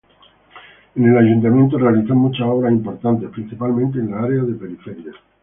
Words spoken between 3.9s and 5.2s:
en las áreas de la periferia.